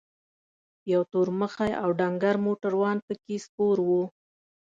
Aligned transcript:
یو 0.91 1.01
تور 1.11 1.27
مخی 1.39 1.71
او 1.81 1.89
ډنګر 1.99 2.35
موټروان 2.45 2.97
پکې 3.07 3.35
سپور 3.45 3.77
و. 3.87 3.89